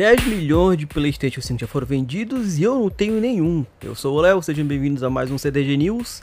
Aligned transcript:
10 0.00 0.24
milhões 0.28 0.78
de 0.78 0.86
Playstation 0.86 1.42
5 1.42 1.60
já 1.60 1.66
foram 1.66 1.86
vendidos 1.86 2.58
e 2.58 2.62
eu 2.62 2.74
não 2.74 2.88
tenho 2.88 3.20
nenhum. 3.20 3.66
Eu 3.82 3.94
sou 3.94 4.16
o 4.16 4.20
Léo, 4.22 4.42
sejam 4.42 4.64
bem-vindos 4.64 5.02
a 5.02 5.10
mais 5.10 5.30
um 5.30 5.36
CDG 5.36 5.76
News. 5.76 6.22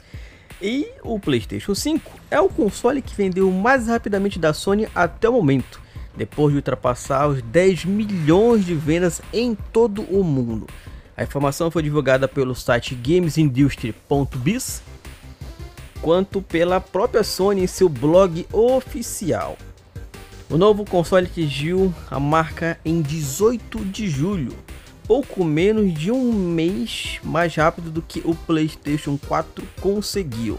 E 0.60 0.88
o 1.04 1.16
Playstation 1.20 1.76
5 1.76 2.10
é 2.28 2.40
o 2.40 2.48
console 2.48 3.00
que 3.00 3.14
vendeu 3.14 3.48
mais 3.52 3.86
rapidamente 3.86 4.36
da 4.36 4.52
Sony 4.52 4.88
até 4.92 5.28
o 5.28 5.32
momento, 5.34 5.80
depois 6.16 6.50
de 6.50 6.56
ultrapassar 6.56 7.28
os 7.28 7.40
10 7.40 7.84
milhões 7.84 8.66
de 8.66 8.74
vendas 8.74 9.22
em 9.32 9.56
todo 9.72 10.02
o 10.10 10.24
mundo. 10.24 10.66
A 11.16 11.22
informação 11.22 11.70
foi 11.70 11.84
divulgada 11.84 12.26
pelo 12.26 12.56
site 12.56 12.96
gamesindustry.biz, 12.96 14.82
quanto 16.02 16.42
pela 16.42 16.80
própria 16.80 17.22
Sony 17.22 17.62
em 17.62 17.68
seu 17.68 17.88
blog 17.88 18.44
oficial. 18.52 19.56
O 20.50 20.56
novo 20.56 20.82
console 20.82 21.26
atingiu 21.26 21.94
a 22.10 22.18
marca 22.18 22.80
em 22.82 23.02
18 23.02 23.84
de 23.84 24.08
julho, 24.08 24.56
pouco 25.06 25.44
menos 25.44 25.92
de 25.92 26.10
um 26.10 26.32
mês 26.32 27.20
mais 27.22 27.54
rápido 27.54 27.90
do 27.90 28.00
que 28.00 28.22
o 28.24 28.34
PlayStation 28.34 29.18
4 29.28 29.62
conseguiu. 29.78 30.58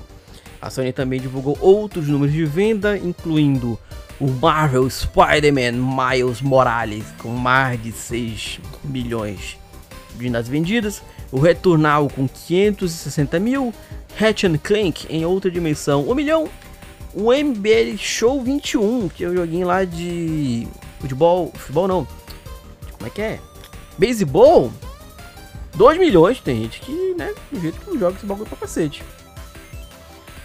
A 0.62 0.70
Sony 0.70 0.94
também 0.94 1.20
divulgou 1.20 1.58
outros 1.60 2.08
números 2.08 2.36
de 2.36 2.46
venda, 2.46 3.00
incluindo 3.00 3.80
o 4.20 4.28
Marvel 4.28 4.88
Spider-Man 4.88 5.72
Miles 5.72 6.40
Morales, 6.40 7.06
com 7.18 7.30
mais 7.30 7.82
de 7.82 7.92
6 7.92 8.60
milhões 8.84 9.58
de 10.16 10.20
unidades 10.20 10.50
vendidas, 10.50 11.02
o 11.32 11.40
Returnal 11.40 12.10
com 12.10 12.28
560 12.28 13.40
mil, 13.40 13.74
Ratchet 14.18 14.56
Clank 14.60 15.08
em 15.10 15.26
outra 15.26 15.50
dimensão 15.50 16.08
1 16.08 16.14
milhão 16.14 16.48
o 17.14 17.34
MBL 17.34 17.98
Show 17.98 18.42
21, 18.42 19.10
que 19.10 19.24
é 19.24 19.30
um 19.30 19.36
joguinho 19.36 19.68
lá 19.68 19.84
de 19.84 20.68
futebol, 21.00 21.52
futebol 21.56 21.88
não, 21.88 22.08
como 22.94 23.08
é 23.08 23.10
que 23.10 23.22
é? 23.22 23.40
Baseball, 23.98 24.72
2 25.76 25.98
milhões, 25.98 26.40
tem 26.40 26.64
gente 26.64 26.82
que, 26.82 27.16
né, 27.18 27.34
do 27.52 27.60
jeito 27.60 27.80
que 27.80 27.98
joga 27.98 28.16
esse 28.18 28.26
bagulho 28.26 28.48
pra 28.48 28.58
cacete. 28.58 29.04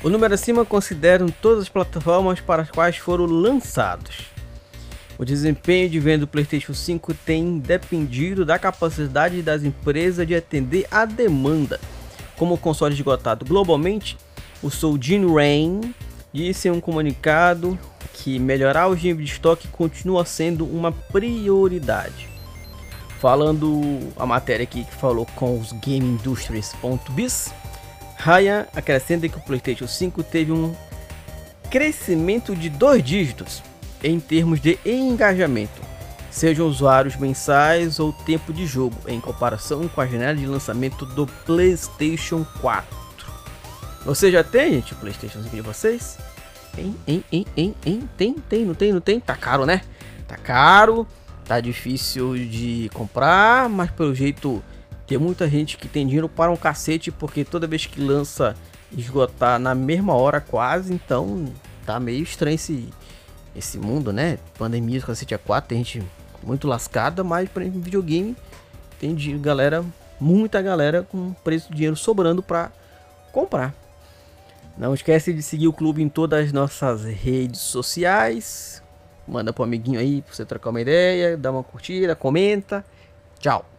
O 0.03 0.11
número 0.11 0.35
acima 0.35 0.65
consideram 0.65 1.29
todas 1.29 1.63
as 1.63 1.69
plataformas 1.69 2.41
para 2.41 2.63
as 2.63 2.71
quais 2.71 2.97
foram 2.97 3.25
lançados. 3.25 4.27
O 5.17 5.25
desempenho 5.25 5.89
de 5.89 6.01
venda 6.01 6.21
do 6.21 6.27
PlayStation 6.27 6.75
5 6.75 7.15
tem 7.15 7.59
dependido 7.59 8.45
da 8.45 8.59
capacidade 8.59 9.41
das 9.43 9.63
empresas 9.63 10.27
de 10.27 10.35
atender 10.35 10.87
a 10.91 11.05
demanda. 11.05 11.81
Como 12.37 12.55
o 12.55 12.59
console 12.59 12.95
esgotado 12.95 13.45
globalmente, 13.45 14.17
o 14.63 14.71
Soldin 14.71 15.33
Rain 15.33 15.95
disse 16.35 16.67
em 16.67 16.73
um 16.73 16.81
comunicado 16.81 17.79
que 18.13 18.41
melhorar 18.41 18.89
o 18.89 18.95
nível 18.95 19.25
de 19.25 19.31
estoque 19.31 19.69
continua 19.69 20.25
sendo 20.25 20.67
uma 20.67 20.91
prioridade. 20.91 22.29
Falando 23.21 24.01
a 24.17 24.27
matéria 24.27 24.65
aqui 24.65 24.85
que 24.85 24.95
falou 24.97 25.27
com 25.37 25.59
os 25.59 25.71
GameIndustries.biz, 25.73 27.55
Ryan 28.19 28.67
acrescenta 28.75 29.29
que 29.29 29.39
o 29.39 29.41
PlayStation 29.41 29.87
5 29.87 30.25
teve 30.25 30.51
um 30.51 30.75
crescimento 31.71 32.55
de 32.57 32.69
dois 32.69 33.03
dígitos 33.03 33.63
em 34.03 34.19
termos 34.19 34.61
de 34.61 34.79
engajamento, 34.85 35.81
sejam 36.31 36.67
usuários 36.67 37.17
mensais 37.17 37.99
ou 38.01 38.13
tempo 38.13 38.53
de 38.53 38.67
jogo, 38.67 38.97
em 39.07 39.21
comparação 39.21 39.89
com 39.89 40.01
a 40.01 40.07
janela 40.07 40.35
de 40.35 40.47
lançamento 40.47 41.07
do 41.07 41.27
PlayStation 41.47 42.45
4. 42.61 43.04
Você 44.05 44.31
já 44.31 44.45
tem, 44.45 44.75
gente, 44.75 44.93
o 44.93 44.97
PlayStation 44.97 45.43
5 45.43 45.57
de 45.57 45.63
vocês? 45.63 46.19
Hein, 46.77 46.95
hein, 47.07 47.25
hein, 47.33 47.47
hein, 47.57 47.75
hein? 47.87 48.09
Tem, 48.19 48.35
tem, 48.35 48.65
não 48.65 48.75
tem, 48.75 48.93
não 48.93 49.01
tem? 49.01 49.19
Tá 49.19 49.35
caro, 49.35 49.65
né? 49.65 49.81
Tá 50.29 50.37
caro, 50.37 51.07
tá 51.47 51.59
difícil 51.59 52.35
de 52.35 52.91
comprar, 52.93 53.69
mas 53.69 53.91
pelo 53.91 54.15
jeito 54.15 54.63
tem 55.07 55.17
muita 55.17 55.49
gente 55.49 55.79
que 55.79 55.89
tem 55.89 56.07
dinheiro 56.07 56.29
para 56.29 56.51
um 56.51 56.57
cacete, 56.57 57.11
porque 57.11 57.45
toda 57.45 57.67
vez 57.67 57.87
que 57.87 57.99
lança 57.99 58.55
esgotar 58.93 59.59
na 59.59 59.75
mesma 59.75 60.15
hora 60.15 60.41
quase, 60.41 60.93
então 60.93 61.47
tá 61.87 61.99
meio 61.99 62.23
estranho 62.23 62.57
esse, 62.57 62.89
esse 63.57 63.79
mundo, 63.79 64.13
né? 64.13 64.39
Pandemia, 64.59 65.01
cacete 65.01 65.35
a 65.35 65.39
4, 65.39 65.69
tem 65.69 65.79
gente 65.79 66.03
muito 66.43 66.69
lascada, 66.69 67.25
mas 67.25 67.49
para 67.49 67.65
videogame 67.65 68.37
tem 69.01 69.17
galera, 69.41 69.83
muita 70.21 70.61
galera 70.61 71.03
com 71.03 71.33
preço 71.43 71.69
de 71.71 71.77
dinheiro 71.77 71.97
sobrando 71.97 72.43
para 72.43 72.71
comprar. 73.33 73.75
Não 74.77 74.93
esquece 74.93 75.33
de 75.33 75.43
seguir 75.43 75.69
o 75.69 75.73
clube 75.73 76.03
em 76.03 76.09
todas 76.09 76.47
as 76.47 76.53
nossas 76.53 77.05
redes 77.05 77.61
sociais. 77.61 78.83
Manda 79.27 79.53
pro 79.53 79.65
amiguinho 79.65 80.01
aí 80.01 80.21
pra 80.21 80.35
você 80.35 80.45
trocar 80.45 80.71
uma 80.71 80.81
ideia, 80.81 81.37
dá 81.37 81.51
uma 81.51 81.63
curtida, 81.63 82.17
comenta. 82.17 82.85
Tchau. 83.39 83.74